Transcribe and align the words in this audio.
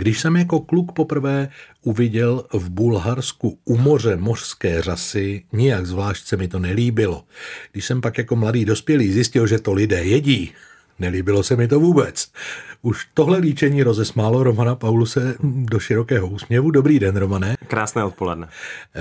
Když 0.00 0.20
jsem 0.20 0.36
jako 0.36 0.60
kluk 0.60 0.92
poprvé 0.92 1.48
uviděl 1.82 2.44
v 2.52 2.70
Bulharsku 2.70 3.58
u 3.64 3.76
moře 3.76 4.16
mořské 4.16 4.82
řasy, 4.82 5.44
nijak 5.52 5.86
zvlášť 5.86 6.26
se 6.26 6.36
mi 6.36 6.48
to 6.48 6.58
nelíbilo. 6.58 7.24
Když 7.72 7.84
jsem 7.84 8.00
pak 8.00 8.18
jako 8.18 8.36
mladý 8.36 8.64
dospělý 8.64 9.12
zjistil, 9.12 9.46
že 9.46 9.58
to 9.58 9.72
lidé 9.72 10.04
jedí, 10.04 10.52
nelíbilo 10.98 11.42
se 11.42 11.56
mi 11.56 11.68
to 11.68 11.80
vůbec. 11.80 12.32
Už 12.82 13.08
tohle 13.14 13.38
líčení 13.38 13.82
rozesmálo 13.82 14.42
Romana 14.42 14.74
Pauluse 14.74 15.34
do 15.42 15.78
širokého 15.78 16.28
úsměvu. 16.28 16.70
Dobrý 16.70 16.98
den, 16.98 17.16
Romane. 17.16 17.56
Krásné 17.66 18.04
odpoledne. 18.04 18.48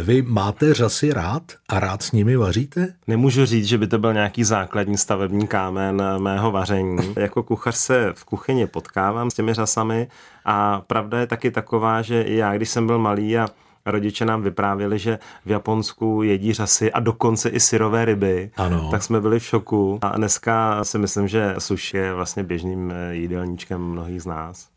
Vy 0.03 0.21
máte 0.21 0.73
řasy 0.73 1.13
rád 1.13 1.43
a 1.69 1.79
rád 1.79 2.03
s 2.03 2.11
nimi 2.11 2.35
vaříte? 2.35 2.93
Nemůžu 3.07 3.45
říct, 3.45 3.65
že 3.65 3.77
by 3.77 3.87
to 3.87 3.99
byl 3.99 4.13
nějaký 4.13 4.43
základní 4.43 4.97
stavební 4.97 5.47
kámen 5.47 6.03
mého 6.17 6.51
vaření. 6.51 6.97
jako 7.15 7.43
kuchař 7.43 7.75
se 7.75 8.13
v 8.15 8.25
kuchyni 8.25 8.67
potkávám 8.67 9.31
s 9.31 9.33
těmi 9.33 9.53
řasami 9.53 10.07
a 10.45 10.81
pravda 10.87 11.19
je 11.19 11.27
taky 11.27 11.51
taková, 11.51 12.01
že 12.01 12.25
já, 12.27 12.55
když 12.55 12.69
jsem 12.69 12.87
byl 12.87 12.99
malý 12.99 13.37
a 13.37 13.47
rodiče 13.91 14.25
nám 14.25 14.41
vyprávěli, 14.41 14.99
že 14.99 15.19
v 15.45 15.51
Japonsku 15.51 16.23
jedí 16.23 16.53
řasy 16.53 16.91
a 16.91 16.99
dokonce 16.99 17.49
i 17.49 17.59
syrové 17.59 18.05
ryby. 18.05 18.51
Ano. 18.57 18.87
Tak 18.91 19.03
jsme 19.03 19.21
byli 19.21 19.39
v 19.39 19.45
šoku. 19.45 19.99
A 20.01 20.17
dneska 20.17 20.83
si 20.83 20.97
myslím, 20.97 21.27
že 21.27 21.55
sushi 21.59 21.97
je 21.97 22.13
vlastně 22.13 22.43
běžným 22.43 22.91
eh, 22.91 23.15
jídelníčkem 23.15 23.81
mnohých 23.81 24.21
z 24.21 24.25
nás. 24.25 24.69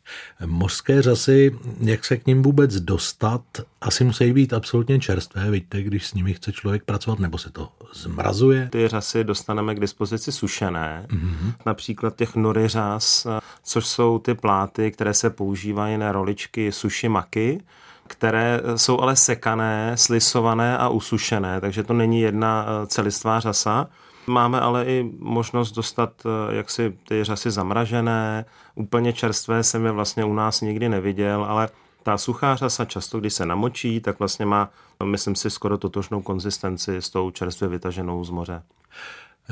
Mořské 0.47 1.03
řasy, 1.03 1.59
jak 1.81 2.05
se 2.05 2.17
k 2.17 2.27
ním 2.27 2.43
vůbec 2.43 2.81
dostat, 2.81 3.43
asi 3.81 4.05
musí 4.05 4.33
být 4.33 4.53
absolutně 4.53 5.01
čerstvé, 5.01 5.51
vidíte, 5.51 5.83
když 5.83 6.07
s 6.07 6.15
nimi 6.15 6.35
chce 6.35 6.53
člověk 6.53 6.85
pracovat, 6.85 7.19
nebo 7.19 7.39
se 7.39 7.51
to 7.51 7.69
zmrazuje? 7.95 8.69
Ty 8.73 8.89
řasy 8.89 9.25
dostaneme 9.25 9.75
k 9.75 9.81
dispozici 9.81 10.33
sušené, 10.33 11.07
mm-hmm. 11.09 11.53
například 11.67 12.17
těch 12.17 12.37
nory 12.37 12.69
řas, 12.69 13.27
eh, 13.27 13.41
což 13.63 13.87
jsou 13.87 14.19
ty 14.19 14.35
pláty, 14.35 14.91
které 14.91 15.15
se 15.15 15.31
používají 15.31 15.99
na 15.99 16.13
roličky 16.13 16.73
sushi 16.73 17.09
maki, 17.09 17.61
které 18.07 18.61
jsou 18.77 19.01
ale 19.01 19.17
sekané, 19.17 19.93
slisované 19.97 20.79
a 20.79 20.89
usušené, 20.89 21.61
takže 21.61 21.83
to 21.83 21.93
není 21.93 22.21
jedna 22.21 22.67
eh, 22.67 22.87
celistvá 22.87 23.41
řasa. 23.41 23.89
Máme 24.27 24.61
ale 24.61 24.85
i 24.85 25.11
možnost 25.19 25.73
dostat 25.73 26.13
eh, 26.27 26.55
jaksi 26.57 26.99
ty 27.09 27.25
řasy 27.25 27.51
zamražené, 27.51 28.45
úplně 28.75 29.13
čerstvé 29.13 29.63
jsem 29.63 29.85
je 29.87 29.93
vlastně 29.93 30.25
u 30.25 30.35
nás 30.35 30.61
nikdy 30.61 30.89
neviděl, 30.89 31.45
ale 31.45 31.69
ta 32.03 32.19
suchá 32.19 32.57
řasa 32.57 32.85
často, 32.85 33.21
když 33.21 33.35
se 33.35 33.47
namočí, 33.47 34.01
tak 34.01 34.19
vlastně 34.19 34.47
má, 34.47 34.71
myslím 35.05 35.35
si, 35.35 35.51
skoro 35.51 35.79
totožnou 35.79 36.23
konzistenci 36.23 36.97
s 36.97 37.11
tou 37.11 37.31
čerstvě 37.31 37.69
vytaženou 37.69 38.25
z 38.25 38.31
moře. 38.31 38.63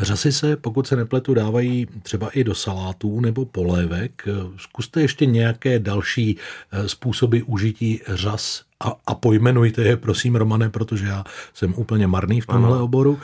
Řasy 0.01 0.33
se, 0.33 0.57
pokud 0.57 0.87
se 0.87 0.97
nepletu, 0.97 1.35
dávají 1.35 1.87
třeba 2.03 2.29
i 2.29 2.45
do 2.45 2.55
salátů 2.55 3.21
nebo 3.21 3.45
polévek. 3.45 4.29
Zkuste 4.57 5.01
ještě 5.01 5.27
nějaké 5.27 5.79
další 5.79 6.37
eh, 6.73 6.89
způsoby 6.89 7.39
užití 7.47 8.01
řas 8.09 8.63
a, 8.85 8.97
a 9.07 9.15
pojmenujte 9.15 9.83
je, 9.83 9.97
prosím, 9.97 10.37
Romane, 10.37 10.71
protože 10.71 11.07
já 11.07 11.25
jsem 11.55 11.75
úplně 11.77 12.07
marný 12.07 12.41
v 12.41 12.47
tomhle 12.47 12.75
ano. 12.75 12.85
oboru. 12.85 13.19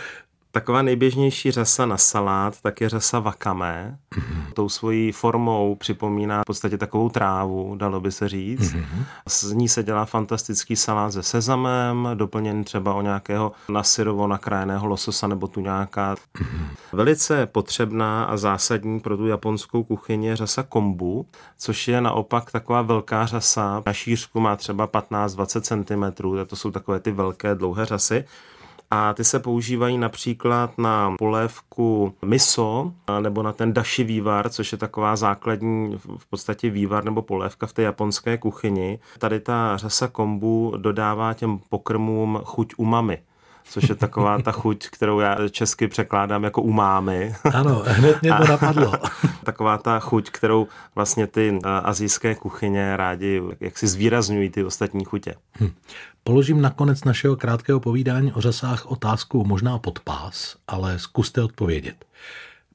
Taková 0.56 0.82
nejběžnější 0.82 1.50
řasa 1.50 1.86
na 1.86 1.96
salát, 1.96 2.60
tak 2.60 2.80
je 2.80 2.88
řasa 2.88 3.18
vakame. 3.18 3.98
Mm-hmm. 4.14 4.52
Tou 4.54 4.68
svojí 4.68 5.12
formou 5.12 5.74
připomíná 5.74 6.42
v 6.42 6.44
podstatě 6.46 6.78
takovou 6.78 7.08
trávu, 7.08 7.76
dalo 7.76 8.00
by 8.00 8.12
se 8.12 8.28
říct. 8.28 8.74
Mm-hmm. 8.74 9.04
Z 9.28 9.52
ní 9.52 9.68
se 9.68 9.82
dělá 9.82 10.04
fantastický 10.04 10.76
salát 10.76 11.12
se 11.12 11.22
sezamem, 11.22 12.08
doplněn 12.14 12.64
třeba 12.64 12.94
o 12.94 13.02
nějakého 13.02 13.52
nasyrovo 13.68 14.26
nakrájeného 14.26 14.86
lososa 14.86 15.26
nebo 15.26 15.46
tuňáka. 15.46 16.14
Mm-hmm. 16.14 16.66
Velice 16.92 17.46
potřebná 17.46 18.24
a 18.24 18.36
zásadní 18.36 19.00
pro 19.00 19.16
tu 19.16 19.26
japonskou 19.26 19.84
kuchyni 19.84 20.26
je 20.26 20.36
řasa 20.36 20.62
kombu, 20.62 21.26
což 21.58 21.88
je 21.88 22.00
naopak 22.00 22.50
taková 22.50 22.82
velká 22.82 23.26
řasa. 23.26 23.82
Na 23.86 23.92
šířku 23.92 24.40
má 24.40 24.56
třeba 24.56 24.88
15-20 24.88 25.60
cm, 25.60 26.46
to 26.46 26.56
jsou 26.56 26.70
takové 26.70 27.00
ty 27.00 27.12
velké 27.12 27.54
dlouhé 27.54 27.86
řasy 27.86 28.24
a 28.90 29.14
ty 29.14 29.24
se 29.24 29.38
používají 29.38 29.98
například 29.98 30.78
na 30.78 31.14
polévku 31.18 32.14
miso 32.24 32.92
nebo 33.20 33.42
na 33.42 33.52
ten 33.52 33.72
dashi 33.72 34.04
vývar, 34.04 34.48
což 34.48 34.72
je 34.72 34.78
taková 34.78 35.16
základní 35.16 35.98
v 36.18 36.26
podstatě 36.30 36.70
vývar 36.70 37.04
nebo 37.04 37.22
polévka 37.22 37.66
v 37.66 37.72
té 37.72 37.82
japonské 37.82 38.38
kuchyni. 38.38 38.98
Tady 39.18 39.40
ta 39.40 39.76
řasa 39.76 40.08
kombu 40.08 40.74
dodává 40.76 41.34
těm 41.34 41.58
pokrmům 41.68 42.40
chuť 42.44 42.74
umami 42.76 43.18
což 43.68 43.88
je 43.88 43.94
taková 43.94 44.42
ta 44.42 44.52
chuť, 44.52 44.86
kterou 44.86 45.20
já 45.20 45.48
česky 45.48 45.88
překládám 45.88 46.44
jako 46.44 46.62
umámy. 46.62 47.34
Ano, 47.54 47.82
hned 47.86 48.22
mě 48.22 48.32
to 48.32 48.44
napadlo. 48.44 48.92
taková 49.44 49.78
ta 49.78 49.98
chuť, 49.98 50.30
kterou 50.30 50.66
vlastně 50.94 51.26
ty 51.26 51.58
azijské 51.64 52.34
kuchyně 52.34 52.96
rádi 52.96 53.42
jak 53.60 53.78
si 53.78 53.86
zvýrazňují 53.86 54.50
ty 54.50 54.64
ostatní 54.64 55.04
chutě. 55.04 55.34
Hm. 55.60 55.70
Položím 56.24 56.60
nakonec 56.60 57.04
našeho 57.04 57.36
krátkého 57.36 57.80
povídání 57.80 58.32
o 58.32 58.40
řasách 58.40 58.86
otázku 58.86 59.44
možná 59.44 59.78
pod 59.78 60.00
pás, 60.00 60.56
ale 60.68 60.98
zkuste 60.98 61.42
odpovědět. 61.42 62.04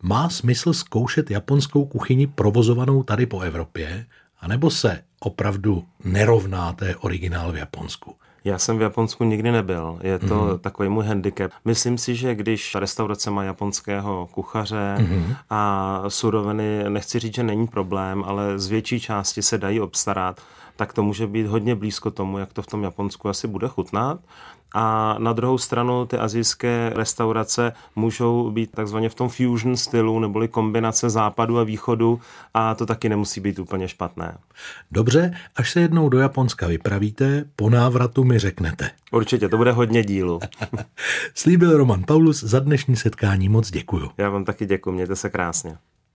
Má 0.03 0.29
smysl 0.29 0.73
zkoušet 0.73 1.31
japonskou 1.31 1.85
kuchyni 1.85 2.28
provozovanou 2.28 3.03
tady 3.03 3.25
po 3.25 3.40
Evropě, 3.40 4.06
anebo 4.40 4.69
se 4.69 5.03
opravdu 5.19 5.85
nerovná 6.03 6.73
té 6.73 6.96
originál 6.96 7.52
v 7.52 7.56
Japonsku? 7.56 8.16
Já 8.44 8.57
jsem 8.57 8.78
v 8.78 8.81
Japonsku 8.81 9.24
nikdy 9.24 9.52
nebyl. 9.52 10.00
Je 10.02 10.19
to 10.19 10.25
mm-hmm. 10.25 10.59
takový 10.59 10.90
můj 10.90 11.06
handicap. 11.06 11.52
Myslím 11.66 11.97
si, 11.97 12.16
že 12.16 12.35
když 12.35 12.75
restaurace 12.75 13.31
má 13.31 13.44
japonského 13.44 14.28
kuchaře 14.31 14.96
mm-hmm. 14.97 15.35
a 15.50 16.03
suroviny, 16.07 16.84
nechci 16.90 17.19
říct, 17.19 17.35
že 17.35 17.44
není 17.44 17.68
problém, 17.68 18.24
ale 18.28 18.59
z 18.59 18.68
větší 18.68 19.00
části 19.00 19.41
se 19.41 19.57
dají 19.57 19.79
obstarat, 19.81 20.41
tak 20.81 20.94
to 20.94 21.03
může 21.03 21.28
být 21.28 21.47
hodně 21.47 21.75
blízko 21.75 22.12
tomu, 22.12 22.38
jak 22.38 22.53
to 22.53 22.62
v 22.62 22.68
tom 22.68 22.84
Japonsku 22.84 23.30
asi 23.30 23.47
bude 23.47 23.68
chutnat. 23.68 24.19
A 24.74 25.16
na 25.19 25.34
druhou 25.34 25.58
stranu 25.58 26.06
ty 26.06 26.18
azijské 26.18 26.92
restaurace 26.96 27.74
můžou 27.96 28.52
být 28.52 28.72
takzvaně 28.72 29.09
v 29.09 29.16
tom 29.16 29.30
fusion 29.30 29.78
stylu, 29.78 30.20
neboli 30.20 30.47
kombinace 30.47 31.09
západu 31.09 31.59
a 31.59 31.64
východu 31.64 32.20
a 32.53 32.75
to 32.75 32.86
taky 32.86 33.09
nemusí 33.09 33.41
být 33.41 33.59
úplně 33.59 33.88
špatné. 33.88 34.38
Dobře, 34.91 35.34
až 35.56 35.72
se 35.72 35.81
jednou 35.81 36.09
do 36.09 36.20
Japonska 36.20 36.68
vypravíte, 36.68 37.46
po 37.56 37.70
návratu 37.70 38.24
mi 38.24 38.40
řeknete. 38.40 38.91
Určitě, 39.12 39.50
to 39.50 39.58
bude 39.58 39.72
hodně 39.72 40.03
dílu. 40.03 40.40
Slíbil 41.36 41.78
Roman 41.78 42.03
Paulus, 42.08 42.44
za 42.44 42.59
dnešní 42.59 42.96
setkání 42.96 43.50
moc 43.50 43.72
děkuju. 43.72 44.09
Já 44.18 44.30
vám 44.30 44.46
taky 44.46 44.66
děkuji, 44.66 44.91
mějte 44.91 45.16
se 45.16 45.30
krásně. 45.30 45.78